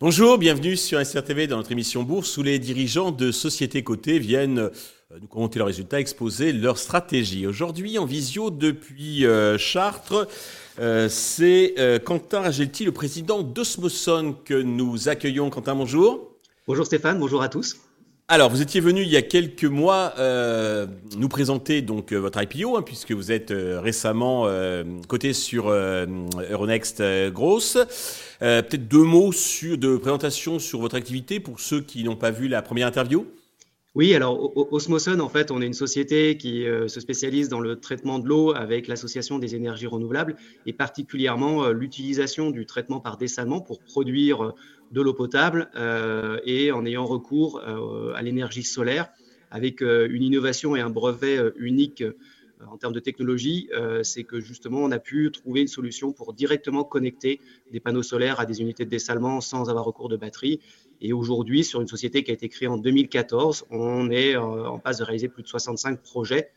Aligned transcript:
Bonjour, 0.00 0.38
bienvenue 0.38 0.76
sur 0.76 1.04
SRTV 1.04 1.46
dans 1.46 1.58
notre 1.58 1.72
émission 1.72 2.02
Bourse 2.02 2.38
où 2.38 2.42
les 2.42 2.58
dirigeants 2.58 3.12
de 3.12 3.30
sociétés 3.30 3.84
cotées 3.84 4.18
viennent 4.18 4.58
euh, 4.58 4.70
nous 5.20 5.28
commenter 5.28 5.58
leurs 5.58 5.68
résultats, 5.68 6.00
exposer 6.00 6.52
leur 6.52 6.78
stratégie. 6.78 7.46
Aujourd'hui 7.46 7.98
en 7.98 8.06
visio 8.06 8.50
depuis 8.50 9.26
euh, 9.26 9.58
Chartres, 9.58 10.26
euh, 10.78 11.08
c'est 11.10 11.74
Quentin 12.04 12.40
Ragelti, 12.40 12.84
le 12.86 12.92
président 12.92 13.42
d'Osmoson 13.42 14.34
que 14.44 14.54
nous 14.54 15.10
accueillons. 15.10 15.50
Quentin, 15.50 15.74
bonjour. 15.74 16.34
Bonjour 16.66 16.86
Stéphane, 16.86 17.18
bonjour 17.18 17.42
à 17.42 17.50
tous. 17.50 17.76
Alors, 18.32 18.48
vous 18.48 18.62
étiez 18.62 18.80
venu 18.80 19.02
il 19.02 19.08
y 19.08 19.16
a 19.16 19.22
quelques 19.22 19.64
mois 19.64 20.14
euh, 20.20 20.86
nous 21.18 21.28
présenter 21.28 21.82
donc 21.82 22.12
euh, 22.12 22.16
votre 22.16 22.40
IPO, 22.40 22.76
hein, 22.76 22.82
puisque 22.82 23.10
vous 23.10 23.32
êtes 23.32 23.50
euh, 23.50 23.80
récemment 23.80 24.46
coté 25.08 25.32
sur 25.32 25.68
Euronext 25.68 27.02
Gross. 27.32 27.76
Peut-être 28.38 28.86
deux 28.86 29.02
mots 29.02 29.32
sur, 29.32 29.76
de 29.76 29.96
présentation 29.96 30.60
sur 30.60 30.78
votre 30.78 30.94
activité 30.94 31.40
pour 31.40 31.58
ceux 31.58 31.80
qui 31.80 32.04
n'ont 32.04 32.14
pas 32.14 32.30
vu 32.30 32.46
la 32.46 32.62
première 32.62 32.86
interview. 32.86 33.26
Oui, 33.96 34.14
alors 34.14 34.56
Osmoson, 34.72 35.18
en 35.18 35.28
fait, 35.28 35.50
on 35.50 35.60
est 35.60 35.66
une 35.66 35.72
société 35.72 36.36
qui 36.36 36.64
se 36.86 37.00
spécialise 37.00 37.48
dans 37.48 37.58
le 37.58 37.80
traitement 37.80 38.20
de 38.20 38.28
l'eau 38.28 38.54
avec 38.54 38.86
l'association 38.86 39.40
des 39.40 39.56
énergies 39.56 39.88
renouvelables 39.88 40.36
et 40.64 40.72
particulièrement 40.72 41.70
l'utilisation 41.70 42.52
du 42.52 42.66
traitement 42.66 43.00
par 43.00 43.16
dessalement 43.16 43.60
pour 43.60 43.80
produire 43.80 44.54
de 44.90 45.00
l'eau 45.00 45.14
potable 45.14 45.70
euh, 45.76 46.38
et 46.44 46.72
en 46.72 46.84
ayant 46.84 47.06
recours 47.06 47.60
euh, 47.66 48.12
à 48.14 48.22
l'énergie 48.22 48.62
solaire 48.62 49.08
avec 49.50 49.82
euh, 49.82 50.08
une 50.10 50.22
innovation 50.22 50.76
et 50.76 50.80
un 50.80 50.90
brevet 50.90 51.38
unique 51.56 52.04
en 52.66 52.76
termes 52.76 52.92
de 52.92 53.00
technologie, 53.00 53.68
c'est 54.02 54.24
que 54.24 54.40
justement 54.40 54.80
on 54.80 54.90
a 54.90 54.98
pu 54.98 55.30
trouver 55.32 55.62
une 55.62 55.68
solution 55.68 56.12
pour 56.12 56.34
directement 56.34 56.84
connecter 56.84 57.40
des 57.72 57.80
panneaux 57.80 58.02
solaires 58.02 58.40
à 58.40 58.46
des 58.46 58.60
unités 58.60 58.84
de 58.84 58.90
dessalement 58.90 59.40
sans 59.40 59.70
avoir 59.70 59.84
recours 59.84 60.08
de 60.08 60.16
batterie. 60.16 60.60
Et 61.00 61.12
aujourd'hui, 61.12 61.64
sur 61.64 61.80
une 61.80 61.88
société 61.88 62.22
qui 62.22 62.30
a 62.30 62.34
été 62.34 62.48
créée 62.48 62.68
en 62.68 62.76
2014, 62.76 63.66
on 63.70 64.10
est 64.10 64.36
en 64.36 64.78
passe 64.78 64.98
de 64.98 65.04
réaliser 65.04 65.28
plus 65.28 65.42
de 65.42 65.48
65 65.48 66.00
projets 66.00 66.50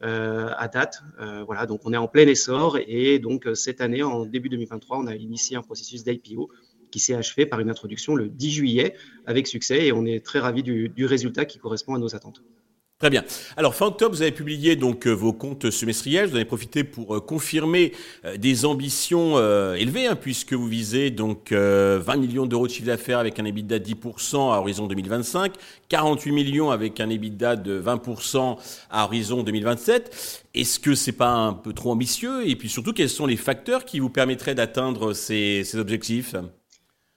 à 0.00 0.68
date. 0.68 1.02
voilà, 1.46 1.66
donc 1.66 1.80
on 1.84 1.92
est 1.92 1.96
en 1.96 2.08
plein 2.08 2.26
essor 2.26 2.78
et 2.86 3.18
donc 3.18 3.48
cette 3.54 3.80
année, 3.80 4.02
en 4.02 4.26
début 4.26 4.48
2023, 4.48 4.98
on 4.98 5.06
a 5.06 5.14
initié 5.16 5.56
un 5.56 5.62
processus 5.62 6.04
d'IPO 6.04 6.50
qui 6.90 7.00
s'est 7.00 7.14
achevé 7.14 7.46
par 7.46 7.60
une 7.60 7.70
introduction 7.70 8.14
le 8.14 8.28
10 8.28 8.50
juillet 8.50 8.94
avec 9.26 9.46
succès 9.46 9.86
et 9.86 9.92
on 9.92 10.04
est 10.04 10.24
très 10.24 10.38
ravis 10.38 10.62
du, 10.62 11.06
résultat 11.06 11.44
qui 11.44 11.58
correspond 11.58 11.94
à 11.94 11.98
nos 11.98 12.14
attentes. 12.14 12.42
Très 12.98 13.10
bien. 13.10 13.22
Alors 13.56 13.76
fin 13.76 13.86
octobre, 13.86 14.12
vous 14.12 14.22
avez 14.22 14.32
publié 14.32 14.74
donc 14.74 15.06
euh, 15.06 15.12
vos 15.12 15.32
comptes 15.32 15.70
semestriels. 15.70 16.26
Vous 16.26 16.32
en 16.32 16.34
avez 16.34 16.44
profité 16.44 16.82
pour 16.82 17.14
euh, 17.14 17.20
confirmer 17.20 17.92
euh, 18.24 18.36
des 18.36 18.64
ambitions 18.64 19.38
élevées, 19.76 20.08
hein, 20.08 20.16
puisque 20.16 20.52
vous 20.52 20.66
visez 20.66 21.12
donc 21.12 21.52
20 21.52 22.16
millions 22.16 22.44
d'euros 22.44 22.66
de 22.66 22.72
chiffre 22.72 22.88
d'affaires 22.88 23.20
avec 23.20 23.38
un 23.38 23.44
EBITDA 23.44 23.78
de 23.78 23.84
10% 23.84 24.52
à 24.52 24.58
horizon 24.58 24.88
2025, 24.88 25.52
48 25.88 26.32
millions 26.32 26.72
avec 26.72 26.98
un 26.98 27.08
EBITDA 27.08 27.54
de 27.54 27.80
20% 27.80 28.58
à 28.90 29.04
horizon 29.04 29.44
2027. 29.44 30.44
Est-ce 30.54 30.80
que 30.80 30.96
c'est 30.96 31.12
pas 31.12 31.30
un 31.30 31.52
peu 31.52 31.72
trop 31.72 31.92
ambitieux? 31.92 32.48
Et 32.48 32.56
puis 32.56 32.68
surtout, 32.68 32.92
quels 32.92 33.08
sont 33.08 33.26
les 33.26 33.36
facteurs 33.36 33.84
qui 33.84 34.00
vous 34.00 34.10
permettraient 34.10 34.56
d'atteindre 34.56 35.12
ces 35.12 35.76
objectifs? 35.76 36.34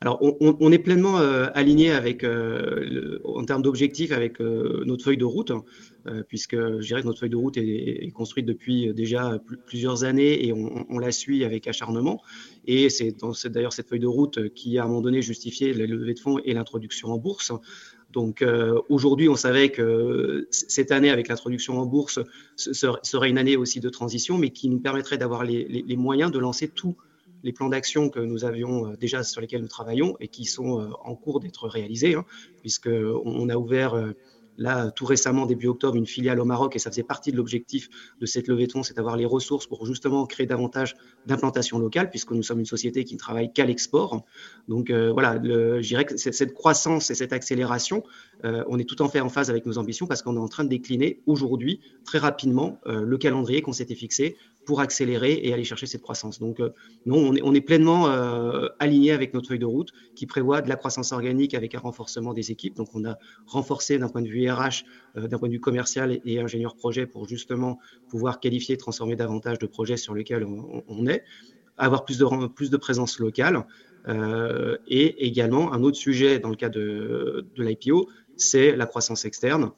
Alors, 0.04 0.20
on, 0.40 0.72
est 0.72 0.80
pleinement 0.80 1.20
euh, 1.20 1.46
aligné 1.54 1.92
avec, 1.92 2.24
euh, 2.24 3.20
en 3.24 3.46
termes 3.46 3.62
d'objectifs 3.62 4.12
avec 4.12 4.42
euh, 4.42 4.82
notre 4.84 5.04
feuille 5.04 5.18
de 5.18 5.26
route, 5.26 5.52
hein, 5.52 5.64
puisque 6.28 6.56
je 6.56 6.88
dirais 6.88 7.04
que 7.04 7.06
notre 7.06 7.20
feuille 7.20 7.30
de 7.30 7.36
route 7.36 7.56
est, 7.58 8.10
construite 8.12 8.48
depuis 8.48 8.92
déjà 8.96 9.40
plusieurs 9.68 10.04
années 10.04 10.48
et 10.48 10.54
on, 10.54 10.98
la 10.98 11.12
suit 11.12 11.46
avec 11.46 11.68
acharnement. 11.68 12.20
Et 12.66 12.90
c'est 12.90 13.16
d'ailleurs 13.46 13.74
cette 13.74 13.90
feuille 13.90 14.00
de 14.00 14.08
route 14.08 14.52
qui, 14.56 14.80
à 14.80 14.86
un 14.86 14.88
moment 14.88 15.02
donné, 15.02 15.22
justifié 15.22 15.72
la 15.72 15.86
levée 15.86 16.16
de 16.16 16.20
fonds 16.20 16.40
et 16.44 16.54
l'introduction 16.56 17.10
en 17.10 17.20
bourse. 17.20 17.52
Donc 18.12 18.44
aujourd'hui, 18.90 19.30
on 19.30 19.36
savait 19.36 19.70
que 19.70 20.48
cette 20.50 20.92
année, 20.92 21.12
avec 21.12 21.28
l'introduction 21.28 21.78
en 21.78 21.86
bourse, 21.86 22.20
serait 22.56 23.30
une 23.30 23.38
année 23.38 23.56
aussi 23.56 23.80
de 23.80 23.90
transition, 23.90 24.40
mais 24.40 24.50
qui 24.50 24.68
nous 24.68 24.80
permettrait 24.80 25.20
d'avoir 25.20 25.46
les 25.46 25.96
moyens 25.96 26.32
de 26.32 26.40
lancer 26.40 26.68
tout 26.70 26.96
les 27.44 27.54
plans 27.54 27.70
d'action 27.70 28.10
que 28.10 28.20
nous 28.20 28.46
avions 28.46 28.88
euh, 28.88 28.98
déjà 28.98 29.24
sur 29.24 29.42
lesquels 29.42 29.62
nous 29.62 29.68
travaillons 29.68 30.16
et 30.20 30.28
qui 30.28 30.46
sont 30.46 30.80
euh, 30.80 30.90
en 31.04 31.16
cours 31.16 31.40
d'être 31.40 31.68
réalisés, 31.68 32.16
hein, 32.16 32.26
puisqu'on 32.62 33.50
a 33.50 33.56
ouvert 33.56 33.96
euh, 33.96 34.12
là 34.58 34.92
tout 34.92 35.06
récemment, 35.06 35.46
début 35.46 35.68
octobre, 35.68 35.96
une 35.96 36.06
filiale 36.06 36.40
au 36.40 36.46
Maroc 36.46 36.76
et 36.76 36.80
ça 36.80 36.92
faisait 36.92 37.04
partie 37.04 37.32
de 37.32 37.38
l'objectif 37.38 37.90
de 38.20 38.26
cette 38.26 38.48
levée 38.48 38.68
de 38.68 38.72
fonds, 38.72 38.84
c'est 38.84 38.96
d'avoir 38.96 39.16
les 39.16 39.26
ressources 39.26 39.66
pour 39.66 39.86
justement 39.86 40.26
créer 40.26 40.46
davantage 40.46 40.96
d'implantation 41.26 41.80
locale, 41.80 42.10
puisque 42.10 42.32
nous 42.32 42.44
sommes 42.44 42.60
une 42.60 42.66
société 42.66 43.04
qui 43.04 43.14
ne 43.16 43.20
travaille 43.20 43.52
qu'à 43.54 43.66
l'export. 43.66 44.24
Donc 44.68 44.92
voilà, 44.92 45.42
je 45.42 45.88
dirais 45.88 46.06
que 46.06 46.18
cette 46.18 46.54
croissance 46.54 47.10
et 47.10 47.16
cette 47.16 47.34
accélération, 47.34 48.04
on 48.44 48.78
est 48.78 48.84
tout 48.84 49.02
en 49.02 49.08
fait 49.08 49.22
en 49.22 49.30
phase 49.30 49.50
avec 49.50 49.66
nos 49.66 49.78
ambitions 49.78 50.06
parce 50.06 50.22
qu'on 50.22 50.36
est 50.36 50.40
en 50.40 50.50
train 50.50 50.66
de 50.66 50.70
décliner 50.70 51.22
aujourd'hui 51.26 51.80
très 52.04 52.20
rapidement 52.20 52.78
le 52.86 53.18
calendrier 53.18 53.62
qu'on 53.62 53.74
s'était 53.74 53.96
fixé 53.96 54.36
pour 54.66 54.80
accélérer 54.80 55.40
et 55.44 55.54
aller 55.54 55.64
chercher 55.64 55.88
cette 55.88 56.02
croissance. 56.02 56.40
Donc, 56.40 56.60
euh, 56.60 56.70
non, 57.06 57.34
on 57.44 57.54
est, 57.54 57.62
pleinement 57.62 58.10
euh, 58.10 58.68
aligné 58.80 59.12
avec 59.12 59.34
notre 59.34 59.48
feuille 59.50 59.60
de 59.60 59.66
route 59.66 59.92
qui 60.16 60.26
prévoit 60.26 60.62
de 60.62 60.70
la 60.70 60.76
croissance 60.76 61.12
organique 61.12 61.54
avec 61.54 61.76
un 61.76 61.80
renforcement 61.80 62.34
des 62.34 62.52
équipes. 62.52 62.76
Donc, 62.76 62.90
on 62.94 63.06
a 63.06 63.18
renforcé 63.46 63.98
d'un 63.98 64.10
point 64.10 64.22
de 64.22 64.28
vue 64.28 64.50
RH, 64.50 64.84
euh, 65.18 65.28
d'un 65.28 65.38
point 65.38 65.48
de 65.48 65.54
vue 65.54 65.60
commercial 65.60 66.20
et, 66.26 66.40
ingénieur 66.40 66.76
projet 66.76 67.06
pour 67.06 67.28
justement 67.28 67.80
pouvoir 68.10 68.40
qualifier, 68.40 68.78
transformer 68.78 69.16
davantage 69.16 69.60
de 69.60 69.68
projets 69.68 69.98
sur 69.98 70.14
lesquels 70.14 70.44
on, 70.44 71.08
est, 71.08 71.24
avoir 71.78 72.04
plus 72.06 72.18
de, 72.18 72.48
plus 72.48 72.70
de 72.70 72.78
présence 72.78 73.20
locale. 73.20 73.66
et 74.88 75.28
également, 75.28 75.72
un 75.74 75.84
autre 75.84 75.98
sujet 75.98 76.40
dans 76.40 76.50
le 76.50 76.56
cas 76.56 76.70
de 76.70 77.46
l'IPO, 77.58 78.10
c'est 78.38 78.76
la 78.76 78.86
croissance 78.88 79.26
externe. 79.26 79.72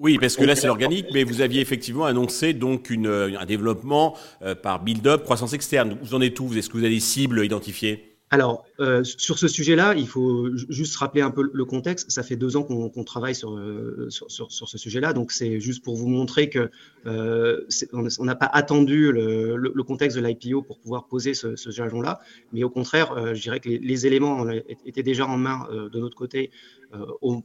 Oui, 0.00 0.16
parce 0.18 0.34
que 0.34 0.44
là 0.44 0.56
c'est 0.56 0.66
l'organique, 0.66 1.06
mais 1.12 1.24
vous 1.24 1.42
aviez 1.42 1.60
effectivement 1.60 2.06
annoncé 2.06 2.54
donc 2.54 2.88
une, 2.88 3.06
un 3.06 3.44
développement 3.44 4.16
euh, 4.42 4.54
par 4.54 4.82
build-up, 4.82 5.24
croissance 5.24 5.52
externe. 5.52 5.98
Vous 6.02 6.14
en 6.14 6.22
êtes 6.22 6.40
où? 6.40 6.52
Est-ce 6.54 6.70
que 6.70 6.78
vous 6.78 6.84
avez 6.84 6.94
des 6.94 7.00
cibles 7.00 7.44
identifiées 7.44 8.09
alors, 8.32 8.64
euh, 8.78 9.02
sur 9.02 9.40
ce 9.40 9.48
sujet-là, 9.48 9.94
il 9.96 10.06
faut 10.06 10.54
juste 10.54 10.94
rappeler 10.96 11.20
un 11.20 11.32
peu 11.32 11.50
le 11.52 11.64
contexte. 11.64 12.12
Ça 12.12 12.22
fait 12.22 12.36
deux 12.36 12.56
ans 12.56 12.62
qu'on 12.62 13.04
travaille 13.04 13.34
sur, 13.34 13.56
euh, 13.56 14.06
sur, 14.08 14.30
sur, 14.30 14.68
ce 14.68 14.78
sujet-là, 14.78 15.12
donc 15.12 15.32
c'est 15.32 15.58
juste 15.58 15.82
pour 15.82 15.96
vous 15.96 16.06
montrer 16.06 16.48
que 16.48 16.70
euh, 17.06 17.66
on 17.92 18.24
n'a 18.24 18.36
pas 18.36 18.46
attendu 18.46 19.10
le, 19.10 19.82
contexte 19.82 20.16
de 20.16 20.24
l'IPO 20.24 20.62
pour 20.62 20.78
pouvoir 20.78 21.08
poser 21.08 21.34
ce, 21.34 21.56
ce 21.56 21.70
jalon-là, 21.70 22.20
mais 22.52 22.62
au 22.62 22.70
contraire, 22.70 23.10
euh, 23.12 23.34
je 23.34 23.42
dirais 23.42 23.58
que 23.58 23.68
les, 23.68 24.06
éléments 24.06 24.48
étaient 24.86 25.02
déjà 25.02 25.26
en 25.26 25.36
main 25.36 25.68
de 25.70 25.98
notre 25.98 26.16
côté 26.16 26.50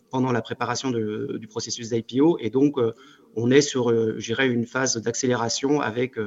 pendant 0.10 0.32
la 0.32 0.42
préparation 0.42 0.92
du 0.92 1.48
processus 1.48 1.90
d'IPO, 1.90 2.38
et 2.40 2.52
donc 2.52 2.78
on 3.36 3.52
est 3.52 3.62
sur, 3.62 3.90
je 3.90 4.26
dirais, 4.26 4.48
une 4.48 4.66
phase 4.66 4.98
d'accélération 4.98 5.82
avec, 5.82 6.18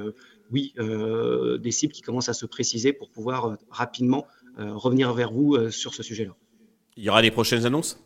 oui, 0.51 0.75
des 0.79 1.71
cibles 1.71 1.93
qui 1.93 2.03
commencent 2.03 2.29
à 2.29 2.35
se 2.35 2.47
préciser 2.47 2.93
pour 2.93 3.11
pouvoir 3.11 3.57
rapidement 3.71 4.27
euh, 4.59 4.75
revenir 4.75 5.15
vers 5.15 5.31
vous 5.31 5.55
euh, 5.55 5.71
sur 5.71 5.95
ce 5.95 6.03
sujet-là. 6.03 6.35
Il 6.97 7.05
y 7.05 7.09
aura 7.09 7.23
des 7.23 7.31
prochaines 7.31 7.65
annonces? 7.65 8.05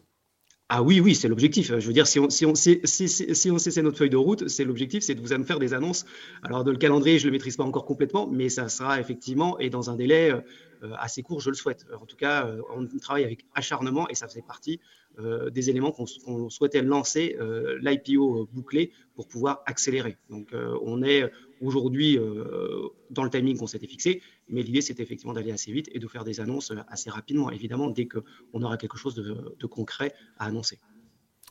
Ah 0.69 0.83
oui, 0.83 1.01
oui, 1.01 1.15
c'est 1.15 1.29
l'objectif. 1.29 1.69
Je 1.79 1.87
veux 1.87 1.95
dire, 1.95 2.07
si 2.07 2.21
on, 2.21 2.29
si 2.29 2.45
on, 2.45 2.55
si, 2.55 2.79
si, 2.85 3.51
on 3.51 3.59
sait 3.59 3.83
notre 3.83 3.97
feuille 3.97 4.11
de 4.11 4.19
route, 4.19 4.49
c'est 4.49 4.65
l'objectif, 4.65 5.03
c'est 5.03 5.15
de 5.15 5.21
vous 5.21 5.45
faire 5.45 5.59
des 5.59 5.73
annonces. 5.73 6.05
Alors, 6.43 6.63
de 6.63 6.71
le 6.71 6.77
calendrier, 6.77 7.19
je 7.19 7.25
ne 7.25 7.31
le 7.31 7.33
maîtrise 7.33 7.57
pas 7.57 7.65
encore 7.65 7.87
complètement, 7.87 8.27
mais 8.27 8.51
ça 8.51 8.69
sera 8.69 9.01
effectivement, 9.01 9.59
et 9.59 9.71
dans 9.71 9.89
un 9.89 9.97
délai 9.97 10.31
euh, 10.31 10.41
assez 10.99 11.23
court, 11.23 11.41
je 11.41 11.49
le 11.49 11.57
souhaite. 11.57 11.87
En 11.99 12.05
tout 12.05 12.17
cas, 12.17 12.51
on 12.75 12.87
travaille 12.99 13.25
avec 13.25 13.47
acharnement 13.55 14.09
et 14.11 14.15
ça 14.15 14.29
faisait 14.29 14.43
partie 14.43 14.79
des 15.53 15.71
éléments 15.71 15.93
qu'on 15.93 16.51
souhaitait 16.51 16.83
lancer, 16.83 17.37
l'IPO 17.81 18.49
bouclé, 18.53 18.93
pour 19.15 19.29
pouvoir 19.29 19.63
accélérer. 19.67 20.17
Donc, 20.31 20.55
on 20.83 21.03
est 21.03 21.31
aujourd'hui 21.61 22.19
dans 23.11 23.25
le 23.25 23.31
timing 23.31 23.57
qu'on 23.57 23.67
s'était 23.67 23.87
fixé, 23.87 24.23
mais 24.49 24.63
l'idée, 24.63 24.81
c'était 24.81 25.03
effectivement 25.03 25.33
d'aller 25.33 25.53
assez 25.53 25.73
vite 25.73 25.89
et 25.93 25.99
de 25.99 26.07
faire 26.07 26.25
des 26.25 26.41
annonces 26.41 26.71
euh, 26.71 26.77
assez 26.89 27.11
rapidement, 27.11 27.51
évidemment, 27.51 27.91
dès 27.91 28.07
qu'on 28.07 28.63
aura 28.63 28.77
quelque 28.77 28.99
chose 28.99 29.15
de, 29.15 29.67
concret 29.67 30.13
à 30.39 30.47
annoncer. 30.47 30.79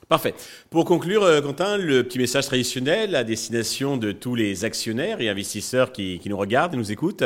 Parfait. 0.08 0.34
Pour 0.70 0.86
conclure, 0.86 1.24
euh, 1.24 1.42
Quentin, 1.42 1.78
le 1.78 2.04
petit 2.04 2.20
message 2.20 2.46
traditionnel 2.46 3.16
à 3.16 3.24
destination 3.24 3.98
de 3.98 4.12
tous 4.12 4.36
les 4.36 4.66
actionnaires 4.66 5.22
et 5.22 5.30
investisseurs 5.30 5.92
qui, 5.92 6.22
nous 6.26 6.38
regardent 6.38 6.74
et 6.74 6.78
nous 6.78 6.92
écoutent. 6.92 7.24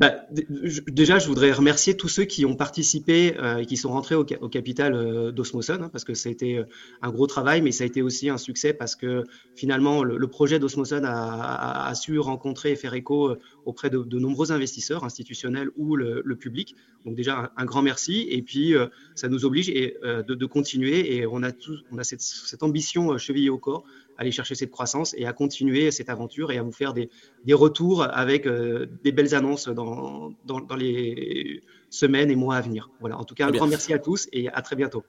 Bah, 0.00 0.14
déjà, 0.30 1.18
je 1.18 1.28
voudrais 1.28 1.52
remercier 1.52 1.94
tous 1.94 2.08
ceux 2.08 2.24
qui 2.24 2.46
ont 2.46 2.56
participé 2.56 3.36
euh, 3.38 3.58
et 3.58 3.66
qui 3.66 3.76
sont 3.76 3.90
rentrés 3.90 4.14
au, 4.14 4.24
capital 4.24 4.94
euh, 4.94 5.30
d'Osmoson, 5.30 5.78
hein, 5.82 5.88
parce 5.90 6.04
que 6.04 6.14
ça 6.14 6.30
a 6.30 6.32
été 6.32 6.56
euh, 6.56 6.64
un 7.02 7.10
gros 7.10 7.26
travail, 7.26 7.60
mais 7.60 7.70
ça 7.70 7.84
a 7.84 7.86
été 7.86 8.00
aussi 8.00 8.30
un 8.30 8.38
succès 8.38 8.72
parce 8.72 8.96
que 8.96 9.24
finalement, 9.54 10.02
le, 10.02 10.26
projet 10.26 10.58
d'Osmoson 10.58 11.02
a, 11.04 11.92
su 11.94 12.18
rencontrer 12.18 12.72
et 12.72 12.76
faire 12.76 12.94
écho 12.94 13.36
auprès 13.66 13.90
de, 13.90 14.18
nombreux 14.18 14.52
investisseurs 14.52 15.04
institutionnels 15.04 15.68
ou 15.76 15.96
le, 15.96 16.34
public. 16.34 16.76
Donc 17.04 17.14
déjà, 17.14 17.52
un, 17.54 17.64
grand 17.66 17.82
merci. 17.82 18.26
Et 18.30 18.40
puis, 18.40 18.74
ça 19.14 19.28
nous 19.28 19.44
oblige 19.44 19.66
de, 19.66 20.46
continuer 20.46 21.16
et 21.16 21.26
on 21.26 21.42
a, 21.42 21.52
tout, 21.52 21.76
on 21.92 21.98
a 21.98 22.04
cette, 22.04 22.22
cette 22.22 22.62
ambition 22.62 23.18
chevillée 23.18 23.50
au 23.50 23.58
corps 23.58 23.84
aller 24.20 24.30
chercher 24.30 24.54
cette 24.54 24.70
croissance 24.70 25.14
et 25.16 25.24
à 25.24 25.32
continuer 25.32 25.90
cette 25.90 26.10
aventure 26.10 26.52
et 26.52 26.58
à 26.58 26.62
vous 26.62 26.72
faire 26.72 26.92
des, 26.92 27.08
des 27.44 27.54
retours 27.54 28.02
avec 28.02 28.46
euh, 28.46 28.86
des 29.02 29.12
belles 29.12 29.34
annonces 29.34 29.68
dans, 29.68 30.32
dans, 30.44 30.60
dans, 30.60 30.76
les 30.76 31.62
semaines 31.88 32.30
et 32.30 32.36
mois 32.36 32.56
à 32.56 32.60
venir. 32.60 32.90
Voilà. 33.00 33.18
En 33.18 33.24
tout 33.24 33.34
cas, 33.34 33.46
un 33.46 33.50
grand 33.50 33.66
merci 33.66 33.94
à 33.94 33.98
tous 33.98 34.28
et 34.32 34.48
à 34.48 34.60
très 34.60 34.76
bientôt. 34.76 35.02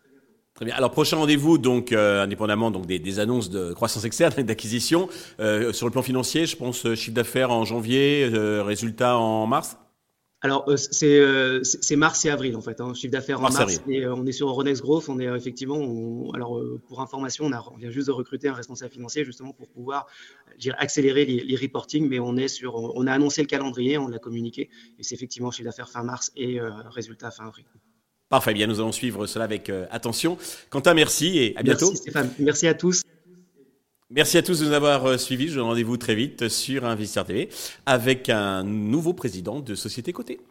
Très 0.54 0.66
bien. 0.66 0.76
Alors 0.76 0.92
prochain 0.92 1.18
rendez-vous, 1.18 1.58
donc 1.58 1.92
euh, 1.92 2.24
indépendamment 2.24 2.72
donc 2.72 2.86
des, 2.86 3.00
des, 3.00 3.20
annonces 3.20 3.50
de 3.50 3.74
croissance 3.74 4.06
externe 4.06 4.34
et 4.38 4.44
d'acquisition 4.44 5.10
euh, 5.40 5.74
sur 5.74 5.88
le 5.88 5.92
plan 5.92 6.02
financier, 6.02 6.46
je 6.46 6.56
pense 6.56 6.94
chiffre 6.96 7.16
d'affaires 7.16 7.52
en 7.52 7.66
janvier, 7.66 8.30
résultat 8.32 9.18
en 9.18 9.46
mars. 9.46 9.78
Alors, 10.44 10.68
euh, 10.70 10.76
euh, 11.04 11.60
c'est 11.64 11.96
mars 11.96 12.26
et 12.26 12.32
avril, 12.32 12.56
en 12.56 12.62
fait. 12.62 12.82
Hein, 12.82 12.96
chiffre 12.96 13.12
d'affaires 13.12 13.40
en 13.40 13.52
mars. 13.52 13.82
Et, 13.88 14.06
euh, 14.06 14.16
on 14.16 14.26
est 14.26 14.32
sur 14.32 14.50
Euronext 14.50 14.82
Growth. 14.82 15.08
On 15.08 15.20
est 15.20 15.26
effectivement, 15.26 16.32
alors, 16.34 16.60
pour 16.88 17.02
information, 17.02 17.46
on, 17.46 17.52
a, 17.52 17.64
on, 17.72 17.78
vient 17.78 17.92
juste 17.92 18.08
de 18.08 18.12
recruter 18.12 18.48
un 18.48 18.54
responsable 18.54 18.92
financier, 18.92 19.24
justement, 19.24 19.54
pour 19.54 19.70
pouvoir 19.70 20.08
dire, 20.58 20.76
accélérer 20.80 21.26
les, 21.26 21.44
les 21.44 21.56
reporting. 21.56 22.10
Mais 22.10 22.20
on 22.20 22.38
est 22.38 22.48
sur, 22.48 22.76
on 22.76 23.06
a 23.06 23.14
annoncé 23.14 23.42
le 23.42 23.48
calendrier, 23.48 24.00
on 24.00 24.08
l'a 24.08 24.20
communiqué. 24.20 24.70
Et 24.98 25.04
c'est 25.04 25.14
effectivement 25.14 25.52
chiffre 25.52 25.70
d'affaires 25.70 25.90
fin 25.90 26.04
mars 26.04 26.32
et 26.36 26.60
résultat 26.90 27.30
fin 27.30 27.46
avril. 27.46 27.66
Parfait. 28.28 28.54
Bien, 28.54 28.66
nous 28.66 28.80
allons 28.80 28.92
suivre 28.92 29.28
cela 29.28 29.46
avec 29.46 29.72
attention. 29.92 30.38
Quentin, 30.70 30.96
merci 30.96 31.38
et 31.38 31.58
à 31.58 31.62
bientôt. 31.62 31.88
Merci 31.88 32.02
Stéphane. 32.02 32.34
Merci 32.40 32.68
à 32.68 32.74
tous. 32.74 33.04
Merci 34.14 34.38
à 34.38 34.42
tous 34.42 34.60
de 34.60 34.66
nous 34.66 34.74
avoir 34.74 35.06
euh, 35.06 35.18
suivis. 35.18 35.48
Je 35.48 35.58
vous 35.58 35.66
rendez-vous 35.66 35.96
très 35.96 36.16
vite 36.16 36.50
sur 36.50 36.84
Investisseur 36.84 37.24
TV 37.24 37.48
avec 37.86 38.28
un 38.28 38.62
nouveau 38.62 39.14
président 39.14 39.62
de 39.62 39.74
société 39.74 40.12
cotée. 40.12 40.42